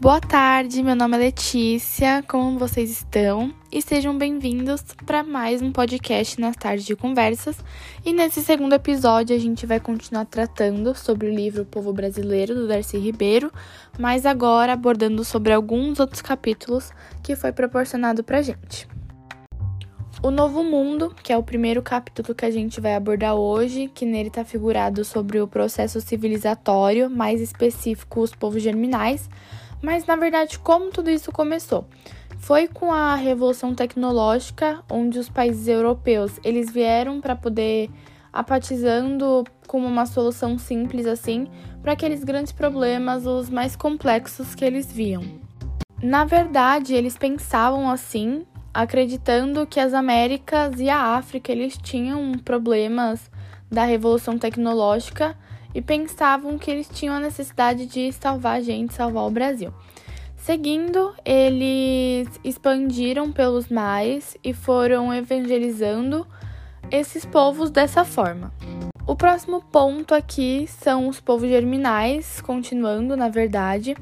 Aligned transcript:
Boa 0.00 0.20
tarde, 0.20 0.80
meu 0.80 0.94
nome 0.94 1.16
é 1.16 1.18
Letícia, 1.18 2.22
como 2.28 2.56
vocês 2.56 2.88
estão? 2.88 3.52
E 3.70 3.82
sejam 3.82 4.16
bem-vindos 4.16 4.80
para 5.04 5.24
mais 5.24 5.60
um 5.60 5.72
podcast 5.72 6.40
nas 6.40 6.54
tardes 6.54 6.86
de 6.86 6.94
conversas. 6.94 7.56
E 8.04 8.12
nesse 8.12 8.40
segundo 8.40 8.74
episódio 8.74 9.34
a 9.34 9.38
gente 9.40 9.66
vai 9.66 9.80
continuar 9.80 10.24
tratando 10.26 10.94
sobre 10.94 11.26
o 11.26 11.34
livro 11.34 11.64
Povo 11.64 11.92
Brasileiro 11.92 12.54
do 12.54 12.68
Darcy 12.68 12.96
Ribeiro, 12.96 13.50
mas 13.98 14.24
agora 14.24 14.74
abordando 14.74 15.24
sobre 15.24 15.52
alguns 15.52 15.98
outros 15.98 16.22
capítulos 16.22 16.92
que 17.20 17.34
foi 17.34 17.50
proporcionado 17.50 18.22
pra 18.22 18.40
gente. 18.40 18.86
O 20.22 20.30
Novo 20.30 20.62
Mundo, 20.62 21.12
que 21.24 21.32
é 21.32 21.36
o 21.36 21.42
primeiro 21.42 21.82
capítulo 21.82 22.36
que 22.36 22.44
a 22.44 22.50
gente 22.52 22.80
vai 22.80 22.94
abordar 22.94 23.34
hoje, 23.34 23.90
que 23.92 24.06
nele 24.06 24.28
está 24.28 24.44
figurado 24.44 25.04
sobre 25.04 25.40
o 25.40 25.48
processo 25.48 26.00
civilizatório, 26.00 27.10
mais 27.10 27.40
específico 27.40 28.20
os 28.20 28.32
povos 28.32 28.62
germinais 28.62 29.28
mas 29.82 30.06
na 30.06 30.16
verdade, 30.16 30.58
como 30.58 30.90
tudo 30.90 31.10
isso 31.10 31.30
começou? 31.32 31.86
Foi 32.38 32.68
com 32.68 32.92
a 32.92 33.14
revolução 33.14 33.74
tecnológica, 33.74 34.82
onde 34.90 35.18
os 35.18 35.28
países 35.28 35.66
europeus 35.68 36.38
eles 36.44 36.70
vieram 36.70 37.20
para 37.20 37.34
poder 37.34 37.90
apatizando 38.32 39.44
como 39.66 39.86
uma 39.86 40.06
solução 40.06 40.58
simples 40.58 41.06
assim 41.06 41.48
para 41.82 41.92
aqueles 41.92 42.22
grandes 42.22 42.52
problemas, 42.52 43.26
os 43.26 43.50
mais 43.50 43.74
complexos 43.74 44.54
que 44.54 44.64
eles 44.64 44.90
viam. 44.92 45.22
Na 46.02 46.24
verdade, 46.24 46.94
eles 46.94 47.18
pensavam 47.18 47.90
assim, 47.90 48.46
acreditando 48.72 49.66
que 49.66 49.80
as 49.80 49.92
Américas 49.92 50.78
e 50.78 50.88
a 50.88 51.16
África 51.16 51.50
eles 51.50 51.76
tinham 51.76 52.32
problemas 52.44 53.30
da 53.70 53.84
revolução 53.84 54.38
tecnológica 54.38 55.36
e 55.74 55.82
pensavam 55.82 56.58
que 56.58 56.70
eles 56.70 56.88
tinham 56.88 57.14
a 57.14 57.20
necessidade 57.20 57.86
de 57.86 58.12
salvar 58.12 58.56
a 58.56 58.60
gente, 58.60 58.94
salvar 58.94 59.24
o 59.24 59.30
Brasil. 59.30 59.72
Seguindo, 60.36 61.14
eles 61.24 62.28
expandiram 62.42 63.30
pelos 63.30 63.68
mares 63.68 64.36
e 64.42 64.54
foram 64.54 65.12
evangelizando 65.12 66.26
esses 66.90 67.24
povos 67.24 67.70
dessa 67.70 68.04
forma. 68.04 68.52
O 69.06 69.16
próximo 69.16 69.62
ponto 69.62 70.14
aqui 70.14 70.66
são 70.66 71.08
os 71.08 71.20
povos 71.20 71.48
germinais, 71.48 72.40
continuando 72.40 73.16
na 73.16 73.28
verdade, 73.28 73.96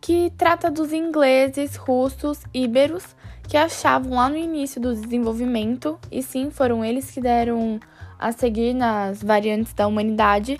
que 0.00 0.32
trata 0.36 0.70
dos 0.70 0.92
ingleses, 0.92 1.76
russos, 1.76 2.40
íberos, 2.52 3.16
que 3.48 3.56
achavam 3.56 4.14
lá 4.14 4.28
no 4.28 4.36
início 4.36 4.80
do 4.80 4.94
desenvolvimento, 4.94 5.98
e 6.12 6.22
sim, 6.22 6.50
foram 6.50 6.84
eles 6.84 7.10
que 7.10 7.20
deram 7.20 7.80
a 8.18 8.30
seguir 8.32 8.74
nas 8.74 9.22
variantes 9.22 9.72
da 9.72 9.86
humanidade, 9.86 10.58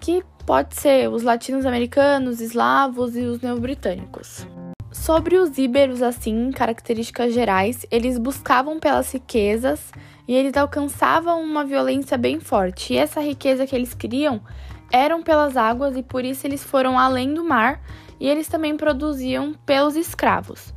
que 0.00 0.24
pode 0.46 0.74
ser 0.74 1.08
os 1.08 1.22
latinos-americanos, 1.22 2.40
eslavos 2.40 3.14
e 3.14 3.20
os 3.20 3.40
neobritânicos. 3.40 4.46
Sobre 4.90 5.36
os 5.36 5.56
íberos, 5.56 6.02
assim, 6.02 6.50
características 6.50 7.32
gerais, 7.32 7.86
eles 7.90 8.18
buscavam 8.18 8.80
pelas 8.80 9.12
riquezas 9.12 9.92
e 10.26 10.34
eles 10.34 10.56
alcançavam 10.56 11.40
uma 11.42 11.64
violência 11.64 12.18
bem 12.18 12.40
forte. 12.40 12.94
E 12.94 12.96
essa 12.96 13.20
riqueza 13.20 13.66
que 13.66 13.76
eles 13.76 13.94
queriam 13.94 14.40
eram 14.90 15.22
pelas 15.22 15.56
águas 15.56 15.96
e 15.96 16.02
por 16.02 16.24
isso 16.24 16.46
eles 16.46 16.64
foram 16.64 16.98
além 16.98 17.32
do 17.32 17.44
mar 17.44 17.80
e 18.18 18.28
eles 18.28 18.48
também 18.48 18.76
produziam 18.76 19.54
pelos 19.64 19.94
escravos. 19.94 20.74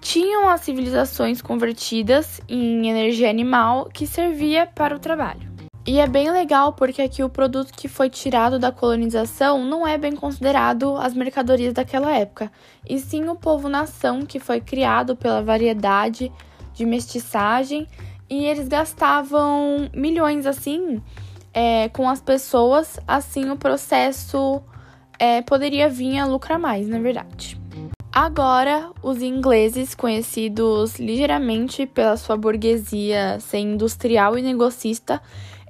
Tinham 0.00 0.48
as 0.48 0.60
civilizações 0.60 1.42
convertidas 1.42 2.40
em 2.48 2.88
energia 2.88 3.28
animal 3.28 3.88
que 3.92 4.06
servia 4.06 4.66
para 4.66 4.94
o 4.94 5.00
trabalho. 5.00 5.55
E 5.86 6.00
é 6.00 6.06
bem 6.08 6.32
legal 6.32 6.72
porque 6.72 7.00
aqui 7.00 7.22
o 7.22 7.28
produto 7.28 7.72
que 7.72 7.86
foi 7.86 8.10
tirado 8.10 8.58
da 8.58 8.72
colonização 8.72 9.64
não 9.64 9.86
é 9.86 9.96
bem 9.96 10.16
considerado 10.16 10.96
as 10.96 11.14
mercadorias 11.14 11.72
daquela 11.72 12.12
época, 12.12 12.50
e 12.84 12.98
sim 12.98 13.28
o 13.28 13.36
povo-nação 13.36 14.26
que 14.26 14.40
foi 14.40 14.60
criado 14.60 15.14
pela 15.14 15.40
variedade 15.40 16.32
de 16.74 16.84
mestiçagem 16.84 17.86
e 18.28 18.44
eles 18.46 18.66
gastavam 18.66 19.88
milhões 19.94 20.44
assim 20.44 21.00
é, 21.54 21.88
com 21.90 22.08
as 22.08 22.20
pessoas, 22.20 22.98
assim 23.06 23.48
o 23.50 23.56
processo 23.56 24.60
é, 25.20 25.40
poderia 25.40 25.88
vir 25.88 26.18
a 26.18 26.26
lucrar 26.26 26.58
mais, 26.58 26.88
na 26.88 26.98
verdade. 26.98 27.58
Agora, 28.12 28.90
os 29.02 29.22
ingleses, 29.22 29.94
conhecidos 29.94 30.98
ligeiramente 30.98 31.86
pela 31.86 32.16
sua 32.16 32.36
burguesia 32.36 33.38
ser 33.40 33.58
industrial 33.58 34.36
e 34.36 34.42
negocista, 34.42 35.20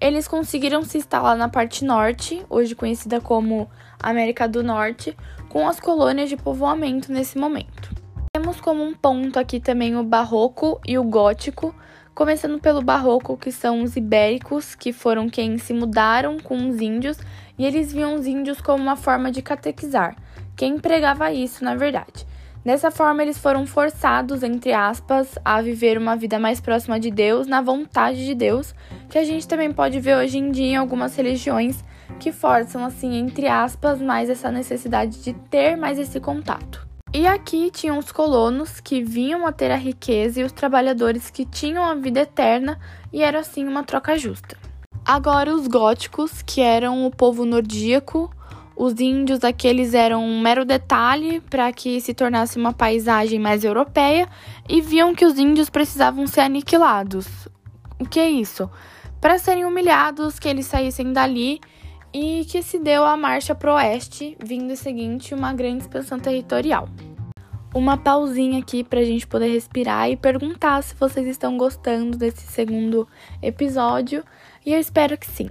eles 0.00 0.28
conseguiram 0.28 0.82
se 0.82 0.98
instalar 0.98 1.36
na 1.36 1.48
parte 1.48 1.84
norte, 1.84 2.44
hoje 2.50 2.74
conhecida 2.74 3.20
como 3.20 3.70
América 3.98 4.46
do 4.46 4.62
Norte, 4.62 5.16
com 5.48 5.66
as 5.66 5.80
colônias 5.80 6.28
de 6.28 6.36
povoamento 6.36 7.10
nesse 7.10 7.38
momento. 7.38 7.94
Temos 8.32 8.60
como 8.60 8.84
um 8.84 8.94
ponto 8.94 9.38
aqui 9.38 9.58
também 9.58 9.96
o 9.96 10.04
barroco 10.04 10.78
e 10.86 10.98
o 10.98 11.04
gótico, 11.04 11.74
começando 12.14 12.58
pelo 12.58 12.82
barroco, 12.82 13.36
que 13.36 13.50
são 13.50 13.82
os 13.82 13.96
ibéricos, 13.96 14.74
que 14.74 14.92
foram 14.92 15.28
quem 15.28 15.56
se 15.56 15.72
mudaram 15.72 16.38
com 16.38 16.68
os 16.68 16.80
índios, 16.80 17.18
e 17.58 17.64
eles 17.64 17.92
viam 17.92 18.14
os 18.14 18.26
índios 18.26 18.60
como 18.60 18.82
uma 18.82 18.96
forma 18.96 19.30
de 19.30 19.40
catequizar. 19.40 20.14
Quem 20.54 20.78
pregava 20.78 21.32
isso, 21.32 21.64
na 21.64 21.74
verdade? 21.74 22.26
Dessa 22.64 22.90
forma, 22.90 23.22
eles 23.22 23.38
foram 23.38 23.64
forçados, 23.64 24.42
entre 24.42 24.72
aspas, 24.72 25.38
a 25.44 25.62
viver 25.62 25.96
uma 25.96 26.16
vida 26.16 26.38
mais 26.38 26.60
próxima 26.60 26.98
de 26.98 27.10
Deus, 27.10 27.46
na 27.46 27.62
vontade 27.62 28.26
de 28.26 28.34
Deus, 28.34 28.74
que 29.09 29.19
a 29.19 29.25
gente 29.25 29.47
também 29.47 29.72
pode 29.72 30.00
ver 30.00 30.17
hoje 30.17 30.39
em 30.39 30.50
dia 30.50 30.72
em 30.72 30.77
algumas 30.77 31.15
religiões 31.17 31.83
que 32.19 32.33
forçam, 32.33 32.84
assim, 32.84 33.17
entre 33.17 33.47
aspas, 33.47 34.00
mais 34.00 34.31
essa 34.31 34.50
necessidade 34.50 35.22
de 35.22 35.33
ter 35.33 35.77
mais 35.77 35.99
esse 35.99 36.21
contato. 36.21 36.87
E 37.12 37.27
aqui 37.27 37.71
tinham 37.71 37.99
os 37.99 38.12
colonos 38.12 38.81
que 38.81 39.03
vinham 39.03 39.47
a 39.47 39.53
ter 39.53 39.71
a 39.71 39.77
riqueza 39.77 40.41
e 40.41 40.44
os 40.44 40.53
trabalhadores 40.53 41.31
que 41.31 41.44
tinham 41.44 41.84
a 41.84 41.94
vida 41.94 42.21
eterna, 42.21 42.78
e 43.12 43.22
era 43.22 43.41
assim 43.41 43.67
uma 43.67 43.84
troca 43.84 44.19
justa. 44.19 44.56
Agora, 45.05 45.55
os 45.55 45.67
góticos, 45.67 46.43
que 46.43 46.61
eram 46.61 47.06
o 47.06 47.11
povo 47.11 47.44
nordíaco, 47.44 48.31
os 48.77 49.00
índios 49.00 49.43
aqueles 49.43 49.94
eram 49.94 50.23
um 50.23 50.41
mero 50.41 50.65
detalhe 50.65 51.41
para 51.41 51.73
que 51.73 51.99
se 52.00 52.12
tornasse 52.12 52.59
uma 52.59 52.75
paisagem 52.75 53.38
mais 53.38 53.65
europeia 53.65 54.28
e 54.69 54.83
viam 54.83 55.15
que 55.15 55.25
os 55.25 55.38
índios 55.38 55.71
precisavam 55.71 56.27
ser 56.27 56.41
aniquilados. 56.41 57.49
O 57.99 58.05
que 58.05 58.21
é 58.21 58.28
isso? 58.28 58.69
Para 59.26 59.41
serem 59.41 59.64
humilhados, 59.64 60.38
que 60.38 60.48
eles 60.48 60.66
saíssem 60.66 61.12
dali 61.12 61.59
e 62.14 62.44
que 62.44 62.62
se 62.62 62.78
deu 62.78 63.03
a 63.03 63.16
marcha 63.16 63.56
para 63.56 63.72
o 63.72 63.75
oeste, 63.75 64.38
vindo 64.41 64.72
o 64.72 64.76
seguinte 64.76 65.34
uma 65.34 65.53
grande 65.53 65.82
expansão 65.82 66.16
territorial. 66.16 66.88
Uma 67.75 67.97
pausinha 67.97 68.60
aqui 68.60 68.84
para 68.84 69.00
a 69.00 69.04
gente 69.04 69.26
poder 69.26 69.48
respirar 69.48 70.09
e 70.09 70.16
perguntar 70.16 70.81
se 70.84 70.94
vocês 70.94 71.26
estão 71.26 71.59
gostando 71.59 72.16
desse 72.16 72.47
segundo 72.47 73.09
episódio, 73.42 74.22
e 74.64 74.72
eu 74.72 74.78
espero 74.78 75.19
que 75.19 75.26
sim. 75.26 75.50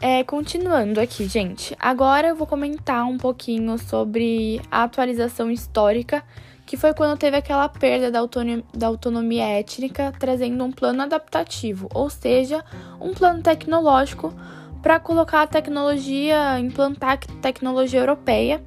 É, 0.00 0.24
continuando 0.24 0.98
aqui, 0.98 1.28
gente. 1.28 1.76
Agora 1.78 2.28
eu 2.28 2.34
vou 2.34 2.46
comentar 2.46 3.04
um 3.04 3.18
pouquinho 3.18 3.76
sobre 3.76 4.62
a 4.70 4.84
atualização 4.84 5.50
histórica, 5.50 6.24
que 6.70 6.76
foi 6.76 6.94
quando 6.94 7.18
teve 7.18 7.36
aquela 7.36 7.68
perda 7.68 8.12
da 8.12 8.20
autonomia, 8.20 8.62
da 8.72 8.86
autonomia 8.86 9.44
étnica, 9.44 10.12
trazendo 10.16 10.62
um 10.62 10.70
plano 10.70 11.02
adaptativo, 11.02 11.88
ou 11.92 12.08
seja, 12.08 12.64
um 13.00 13.12
plano 13.12 13.42
tecnológico 13.42 14.32
para 14.80 15.00
colocar 15.00 15.42
a 15.42 15.46
tecnologia, 15.48 16.60
implantar 16.60 17.14
a 17.14 17.16
tecnologia 17.42 17.98
europeia, 17.98 18.62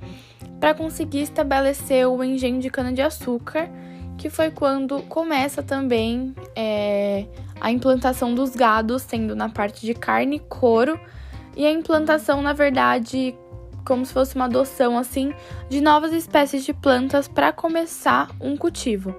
para 0.60 0.74
conseguir 0.74 1.22
estabelecer 1.22 2.06
o 2.06 2.22
engenho 2.22 2.60
de 2.60 2.70
cana-de-açúcar, 2.70 3.70
que 4.18 4.30
foi 4.30 4.52
quando 4.52 5.02
começa 5.04 5.64
também 5.64 6.36
é, 6.58 7.26
a 7.62 7.72
implantação 7.72 8.36
dos 8.36 8.54
gados, 8.54 9.04
sendo 9.04 9.34
na 9.34 9.48
parte 9.48 9.86
de 9.86 9.94
carne 9.94 10.36
e 10.36 10.40
couro 10.40 11.00
e 11.56 11.66
a 11.66 11.72
implantação, 11.72 12.42
na 12.42 12.52
verdade, 12.52 13.36
como 13.86 14.06
se 14.06 14.14
fosse 14.14 14.36
uma 14.36 14.46
adoção 14.46 14.98
assim 14.98 15.34
de 15.70 15.82
novas 15.82 16.14
espécies 16.14 16.64
de 16.66 16.74
plantas 16.74 17.28
para 17.28 17.52
começar 17.52 18.30
um 18.40 18.56
cultivo. 18.58 19.16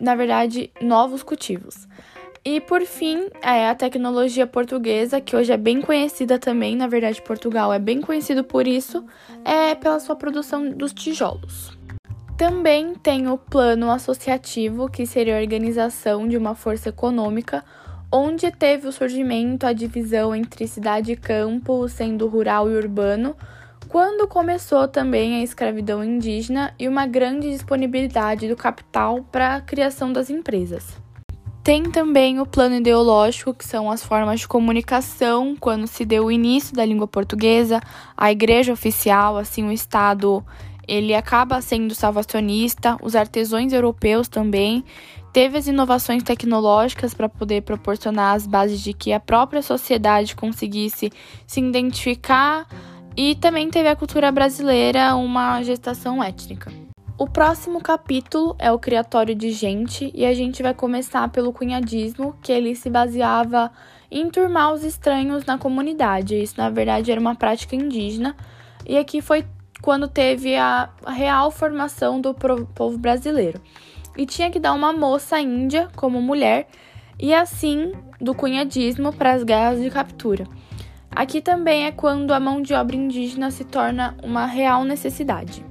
Na 0.00 0.14
verdade, 0.14 0.70
novos 0.80 1.22
cultivos. 1.22 1.86
E 2.44 2.60
por 2.60 2.82
fim, 2.82 3.28
é 3.40 3.68
a 3.68 3.74
tecnologia 3.74 4.48
portuguesa, 4.48 5.20
que 5.20 5.36
hoje 5.36 5.52
é 5.52 5.56
bem 5.56 5.80
conhecida 5.80 6.40
também, 6.40 6.74
na 6.74 6.88
verdade, 6.88 7.22
Portugal 7.22 7.72
é 7.72 7.78
bem 7.78 8.00
conhecido 8.00 8.42
por 8.42 8.66
isso, 8.66 9.04
é 9.44 9.76
pela 9.76 10.00
sua 10.00 10.16
produção 10.16 10.70
dos 10.70 10.92
tijolos. 10.92 11.78
Também 12.36 12.94
tem 12.96 13.28
o 13.28 13.38
plano 13.38 13.88
associativo, 13.92 14.90
que 14.90 15.06
seria 15.06 15.36
a 15.36 15.40
organização 15.40 16.26
de 16.26 16.36
uma 16.36 16.56
força 16.56 16.88
econômica 16.88 17.64
onde 18.10 18.50
teve 18.50 18.88
o 18.88 18.92
surgimento, 18.92 19.64
a 19.64 19.72
divisão 19.72 20.34
entre 20.34 20.66
cidade 20.66 21.12
e 21.12 21.16
campo, 21.16 21.88
sendo 21.88 22.26
rural 22.26 22.68
e 22.68 22.74
urbano, 22.74 23.36
quando 23.92 24.26
começou 24.26 24.88
também 24.88 25.34
a 25.34 25.42
escravidão 25.42 26.02
indígena 26.02 26.74
e 26.78 26.88
uma 26.88 27.06
grande 27.06 27.50
disponibilidade 27.50 28.48
do 28.48 28.56
capital 28.56 29.22
para 29.30 29.56
a 29.56 29.60
criação 29.60 30.10
das 30.10 30.30
empresas. 30.30 30.96
Tem 31.62 31.82
também 31.82 32.40
o 32.40 32.46
plano 32.46 32.76
ideológico, 32.76 33.52
que 33.52 33.68
são 33.68 33.90
as 33.90 34.02
formas 34.02 34.40
de 34.40 34.48
comunicação, 34.48 35.54
quando 35.60 35.86
se 35.86 36.06
deu 36.06 36.24
o 36.24 36.32
início 36.32 36.74
da 36.74 36.86
língua 36.86 37.06
portuguesa, 37.06 37.82
a 38.16 38.32
igreja 38.32 38.72
oficial, 38.72 39.36
assim, 39.36 39.68
o 39.68 39.72
Estado 39.72 40.42
ele 40.88 41.14
acaba 41.14 41.60
sendo 41.60 41.94
salvacionista, 41.94 42.96
os 43.02 43.14
artesãos 43.14 43.74
europeus 43.74 44.26
também. 44.26 44.82
Teve 45.34 45.58
as 45.58 45.66
inovações 45.66 46.22
tecnológicas 46.22 47.12
para 47.12 47.28
poder 47.28 47.60
proporcionar 47.60 48.34
as 48.34 48.46
bases 48.46 48.80
de 48.80 48.94
que 48.94 49.12
a 49.12 49.20
própria 49.20 49.60
sociedade 49.60 50.34
conseguisse 50.34 51.12
se 51.46 51.60
identificar 51.60 52.66
e 53.16 53.34
também 53.34 53.68
teve 53.68 53.88
a 53.88 53.96
cultura 53.96 54.30
brasileira 54.32 55.14
uma 55.14 55.62
gestação 55.62 56.22
étnica. 56.22 56.72
O 57.18 57.26
próximo 57.28 57.80
capítulo 57.80 58.56
é 58.58 58.72
o 58.72 58.78
criatório 58.78 59.34
de 59.34 59.50
gente 59.52 60.10
e 60.14 60.24
a 60.24 60.34
gente 60.34 60.62
vai 60.62 60.74
começar 60.74 61.28
pelo 61.28 61.52
cunhadismo, 61.52 62.34
que 62.42 62.50
ele 62.50 62.74
se 62.74 62.90
baseava 62.90 63.70
em 64.10 64.28
turmar 64.30 64.72
os 64.72 64.82
estranhos 64.82 65.44
na 65.44 65.56
comunidade. 65.56 66.34
Isso, 66.34 66.54
na 66.56 66.68
verdade, 66.68 67.12
era 67.12 67.20
uma 67.20 67.34
prática 67.34 67.76
indígena 67.76 68.34
e 68.86 68.96
aqui 68.98 69.20
foi 69.20 69.44
quando 69.80 70.08
teve 70.08 70.56
a 70.56 70.88
real 71.06 71.50
formação 71.50 72.20
do 72.20 72.34
povo 72.34 72.98
brasileiro. 72.98 73.60
E 74.16 74.26
tinha 74.26 74.50
que 74.50 74.58
dar 74.58 74.72
uma 74.72 74.92
moça 74.92 75.40
índia 75.40 75.88
como 75.96 76.20
mulher 76.20 76.68
e 77.18 77.32
assim 77.32 77.92
do 78.20 78.34
cunhadismo 78.34 79.12
para 79.12 79.32
as 79.32 79.42
guerras 79.42 79.80
de 79.80 79.90
captura. 79.90 80.46
Aqui 81.14 81.42
também 81.42 81.84
é 81.84 81.92
quando 81.92 82.32
a 82.32 82.40
mão 82.40 82.62
de 82.62 82.72
obra 82.72 82.96
indígena 82.96 83.50
se 83.50 83.64
torna 83.64 84.16
uma 84.22 84.46
real 84.46 84.82
necessidade. 84.84 85.64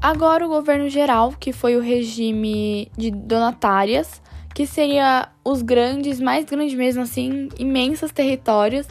Agora, 0.00 0.46
o 0.46 0.48
governo 0.48 0.88
geral, 0.88 1.34
que 1.38 1.52
foi 1.52 1.76
o 1.76 1.80
regime 1.80 2.90
de 2.96 3.10
donatárias, 3.10 4.22
que 4.54 4.66
seria 4.66 5.28
os 5.44 5.62
grandes, 5.62 6.20
mais 6.20 6.44
grandes 6.44 6.74
mesmo 6.74 7.02
assim, 7.02 7.48
imensos 7.58 8.12
territórios, 8.12 8.86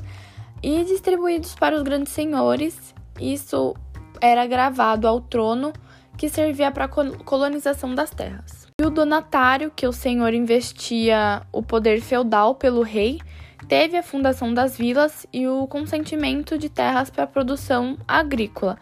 e 0.62 0.84
distribuídos 0.84 1.56
para 1.56 1.78
os 1.78 1.84
grandes 1.84 2.12
senhores. 2.12 2.94
Isso 3.20 3.74
era 4.20 4.46
gravado 4.46 5.08
ao 5.08 5.22
trono, 5.22 5.72
que 6.18 6.28
servia 6.28 6.72
para 6.72 6.86
a 6.86 6.90
colonização 6.90 7.96
das 7.96 8.10
terras. 8.10 8.68
E 8.82 8.86
o 8.86 8.90
donatário, 8.90 9.72
que 9.74 9.88
o 9.88 9.94
senhor 9.94 10.34
investia 10.34 11.42
o 11.52 11.62
poder 11.64 12.02
feudal 12.02 12.56
pelo 12.56 12.82
rei, 12.82 13.20
teve 13.68 13.98
a 13.98 14.04
fundação 14.04 14.54
das 14.54 14.78
vilas 14.78 15.26
e 15.32 15.48
o 15.48 15.68
consentimento 15.68 16.58
de 16.58 16.70
terras 16.70 17.10
para 17.10 17.24
a 17.24 17.28
produção 17.28 17.98
agrícola, 18.08 18.78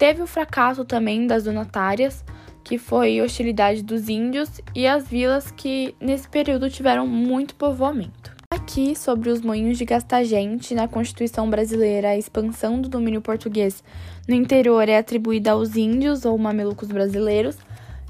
Teve 0.00 0.22
o 0.22 0.26
fracasso 0.26 0.82
também 0.82 1.26
das 1.26 1.44
donatárias, 1.44 2.24
que 2.64 2.78
foi 2.78 3.20
hostilidade 3.20 3.82
dos 3.82 4.08
índios 4.08 4.58
e 4.74 4.86
as 4.86 5.06
vilas 5.06 5.50
que 5.50 5.94
nesse 6.00 6.26
período 6.26 6.70
tiveram 6.70 7.06
muito 7.06 7.54
povoamento. 7.54 8.34
Aqui, 8.50 8.96
sobre 8.96 9.28
os 9.28 9.42
moinhos 9.42 9.76
de 9.76 9.84
Gastagente, 9.84 10.74
na 10.74 10.88
Constituição 10.88 11.50
Brasileira, 11.50 12.08
a 12.08 12.16
expansão 12.16 12.80
do 12.80 12.88
domínio 12.88 13.20
português 13.20 13.84
no 14.26 14.34
interior 14.34 14.88
é 14.88 14.96
atribuída 14.96 15.50
aos 15.50 15.76
índios 15.76 16.24
ou 16.24 16.38
mamelucos 16.38 16.88
brasileiros, 16.88 17.58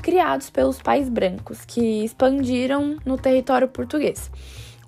criados 0.00 0.48
pelos 0.48 0.80
pais 0.80 1.08
brancos, 1.08 1.64
que 1.64 2.04
expandiram 2.04 2.98
no 3.04 3.18
território 3.18 3.66
português. 3.66 4.30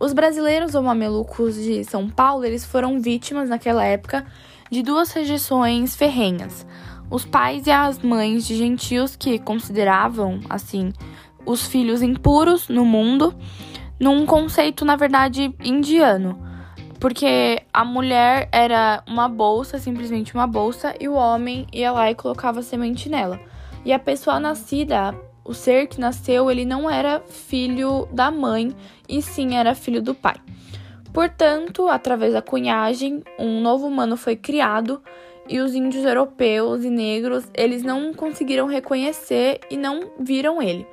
Os 0.02 0.12
brasileiros 0.12 0.74
ou 0.74 0.82
mamelucos 0.82 1.54
de 1.54 1.84
São 1.84 2.10
Paulo, 2.10 2.44
eles 2.44 2.66
foram 2.66 3.00
vítimas 3.00 3.48
naquela 3.48 3.84
época 3.84 4.26
de 4.70 4.82
duas 4.82 5.12
rejeições 5.12 5.94
ferrenhas 5.94 6.66
os 7.12 7.26
pais 7.26 7.66
e 7.66 7.70
as 7.70 7.98
mães 7.98 8.46
de 8.46 8.56
gentios 8.56 9.14
que 9.14 9.38
consideravam, 9.38 10.40
assim, 10.48 10.94
os 11.44 11.66
filhos 11.66 12.00
impuros 12.00 12.68
no 12.70 12.86
mundo, 12.86 13.34
num 14.00 14.24
conceito, 14.24 14.82
na 14.82 14.96
verdade, 14.96 15.54
indiano. 15.62 16.40
Porque 16.98 17.62
a 17.70 17.84
mulher 17.84 18.48
era 18.50 19.02
uma 19.06 19.28
bolsa, 19.28 19.78
simplesmente 19.78 20.32
uma 20.32 20.46
bolsa, 20.46 20.94
e 20.98 21.06
o 21.06 21.12
homem 21.12 21.66
ia 21.70 21.92
lá 21.92 22.10
e 22.10 22.14
colocava 22.14 22.62
semente 22.62 23.10
nela. 23.10 23.38
E 23.84 23.92
a 23.92 23.98
pessoa 23.98 24.40
nascida, 24.40 25.14
o 25.44 25.54
ser 25.54 25.86
que 25.86 26.00
nasceu, 26.00 26.50
ele 26.50 26.64
não 26.64 26.88
era 26.88 27.20
filho 27.20 28.08
da 28.12 28.30
mãe, 28.30 28.74
e 29.08 29.20
sim 29.20 29.56
era 29.56 29.74
filho 29.74 30.02
do 30.02 30.14
pai. 30.14 30.36
Portanto, 31.12 31.88
através 31.88 32.32
da 32.32 32.40
cunhagem, 32.40 33.22
um 33.38 33.60
novo 33.60 33.86
humano 33.86 34.16
foi 34.16 34.34
criado 34.34 35.02
e 35.48 35.60
os 35.60 35.74
índios 35.74 36.04
europeus 36.04 36.84
e 36.84 36.90
negros, 36.90 37.44
eles 37.54 37.82
não 37.82 38.14
conseguiram 38.14 38.66
reconhecer 38.66 39.60
e 39.70 39.76
não 39.76 40.12
viram 40.18 40.62
ele. 40.62 40.86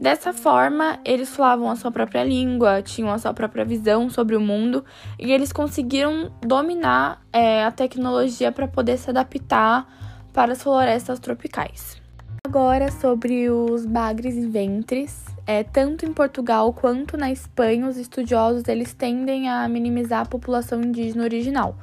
Dessa 0.00 0.32
forma, 0.32 1.00
eles 1.04 1.34
falavam 1.34 1.68
a 1.68 1.74
sua 1.74 1.90
própria 1.90 2.22
língua, 2.22 2.82
tinham 2.82 3.10
a 3.10 3.18
sua 3.18 3.34
própria 3.34 3.64
visão 3.64 4.08
sobre 4.08 4.36
o 4.36 4.40
mundo 4.40 4.84
e 5.18 5.32
eles 5.32 5.52
conseguiram 5.52 6.30
dominar 6.40 7.20
é, 7.32 7.64
a 7.64 7.72
tecnologia 7.72 8.52
para 8.52 8.68
poder 8.68 8.96
se 8.96 9.10
adaptar 9.10 9.88
para 10.32 10.52
as 10.52 10.62
florestas 10.62 11.18
tropicais. 11.18 12.00
Agora 12.48 12.90
sobre 12.90 13.50
os 13.50 13.84
bagres 13.84 14.34
e 14.34 14.46
ventres, 14.46 15.22
é, 15.46 15.62
tanto 15.62 16.06
em 16.06 16.14
Portugal 16.14 16.72
quanto 16.72 17.14
na 17.14 17.30
Espanha, 17.30 17.86
os 17.86 17.98
estudiosos 17.98 18.66
eles 18.68 18.94
tendem 18.94 19.50
a 19.50 19.68
minimizar 19.68 20.22
a 20.22 20.24
população 20.24 20.80
indígena 20.82 21.24
original. 21.24 21.76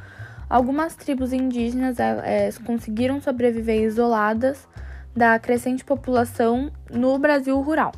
Algumas 0.50 0.96
tribos 0.96 1.32
indígenas 1.32 2.00
é, 2.00 2.50
conseguiram 2.66 3.22
sobreviver 3.22 3.84
isoladas 3.84 4.68
da 5.16 5.38
crescente 5.38 5.86
população 5.86 6.72
no 6.92 7.20
Brasil 7.20 7.62
rural. 7.62 7.92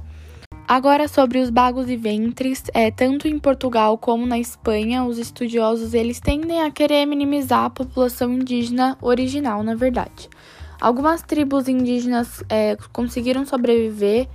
Agora 0.68 1.08
sobre 1.08 1.40
os 1.40 1.50
bagos 1.50 1.90
e 1.90 1.96
ventres, 1.96 2.66
é, 2.74 2.92
tanto 2.92 3.30
em 3.30 3.40
Portugal 3.40 3.98
como 3.98 4.26
na 4.26 4.38
Espanha, 4.38 5.06
os 5.06 5.18
estudiosos 5.18 5.94
eles 5.94 6.20
tendem 6.20 6.62
a 6.62 6.70
querer 6.70 7.06
minimizar 7.06 7.64
a 7.64 7.70
população 7.70 8.34
indígena 8.34 8.98
original, 9.02 9.64
na 9.64 9.74
verdade. 9.74 10.30
Algumas 10.80 11.22
tribos 11.22 11.68
indígenas 11.68 12.44
é, 12.50 12.78
conseguiram 12.94 13.46
sobreviver 13.46 14.28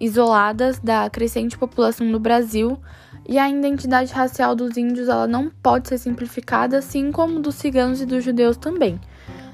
isoladas 0.00 0.78
da 0.78 1.08
crescente 1.08 1.56
população 1.56 2.06
no 2.06 2.18
Brasil, 2.18 2.78
e 3.26 3.38
a 3.38 3.48
identidade 3.48 4.12
racial 4.12 4.54
dos 4.54 4.76
índios 4.76 5.08
ela 5.08 5.26
não 5.26 5.48
pode 5.48 5.88
ser 5.88 5.98
simplificada, 5.98 6.78
assim 6.78 7.10
como 7.10 7.40
dos 7.40 7.54
ciganos 7.54 8.00
e 8.00 8.06
dos 8.06 8.22
judeus 8.22 8.56
também. 8.56 9.00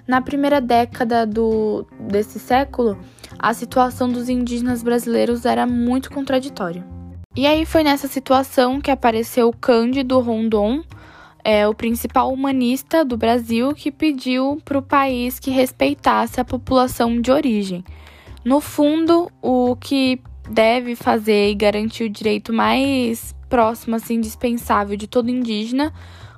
Na 0.08 0.20
primeira 0.20 0.60
década 0.60 1.24
do, 1.24 1.86
desse 2.08 2.40
século, 2.40 2.98
a 3.38 3.54
situação 3.54 4.08
dos 4.08 4.28
indígenas 4.28 4.82
brasileiros 4.82 5.44
era 5.44 5.66
muito 5.66 6.10
contraditória. 6.10 6.84
E 7.36 7.46
aí 7.46 7.64
foi 7.64 7.84
nessa 7.84 8.08
situação 8.08 8.80
que 8.80 8.90
apareceu 8.90 9.52
Cândido 9.52 10.18
Rondon, 10.18 10.82
é, 11.44 11.66
o 11.66 11.74
principal 11.74 12.32
humanista 12.32 13.04
do 13.04 13.16
Brasil, 13.16 13.74
que 13.74 13.90
pediu 13.90 14.58
para 14.64 14.78
o 14.78 14.82
país 14.82 15.38
que 15.38 15.50
respeitasse 15.50 16.40
a 16.40 16.44
população 16.44 17.20
de 17.20 17.30
origem. 17.30 17.84
No 18.44 18.60
fundo, 18.60 19.30
o 19.42 19.76
que 19.76 20.20
deve 20.48 20.96
fazer 20.96 21.50
e 21.50 21.54
garantir 21.54 22.04
o 22.04 22.10
direito 22.10 22.52
mais 22.52 23.34
próximo, 23.48 23.96
assim, 23.96 24.14
indispensável 24.14 24.96
de 24.96 25.06
todo 25.06 25.30
indígena, 25.30 25.92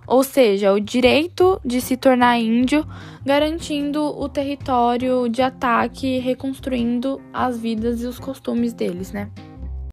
ou 0.07 0.25
seja, 0.25 0.73
o 0.73 0.81
direito 0.81 1.61
de 1.65 1.81
se 1.81 1.97
tornar 1.97 2.39
índio, 2.39 2.85
garantindo 3.25 4.03
o 4.03 4.29
território 4.29 5.29
de 5.29 5.43
ataque 5.43 6.07
e 6.07 6.19
reconstruindo 6.19 7.21
as 7.33 7.59
vidas 7.59 8.03
e 8.03 8.07
os 8.07 8.19
costumes 8.19 8.73
deles, 8.73 9.13
né? 9.13 9.31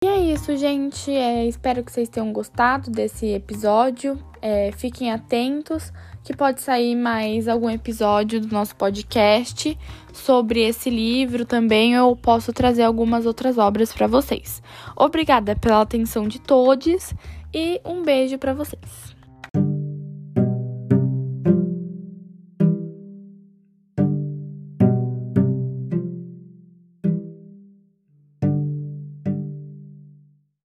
E 0.02 0.08
é 0.08 0.18
isso, 0.34 0.56
gente. 0.56 1.12
É, 1.12 1.46
espero 1.46 1.84
que 1.84 1.92
vocês 1.92 2.08
tenham 2.08 2.32
gostado 2.32 2.90
desse 2.90 3.26
episódio. 3.34 4.18
É, 4.42 4.72
fiquem 4.72 5.12
atentos 5.12 5.92
que 6.24 6.34
pode 6.34 6.62
sair 6.62 6.96
mais 6.96 7.50
algum 7.50 7.70
episódio 7.70 8.40
do 8.40 8.48
nosso 8.48 8.78
podcast 8.78 9.78
sobre 10.14 10.62
esse 10.62 10.90
livro 10.90 11.46
também. 11.46 11.96
Eu 11.96 12.16
posso 12.16 12.54
trazer 12.54 12.84
algumas 12.84 13.26
outras 13.26 13.58
obras 13.58 13.92
para 13.92 14.08
vocês. 14.08 14.64
Obrigada 14.96 15.54
pela 15.54 15.82
atenção 15.82 16.30
de 16.30 16.40
todos 16.40 17.14
e 17.54 17.82
um 17.84 18.02
beijo 18.02 18.38
para 18.38 18.54
vocês. 18.54 19.19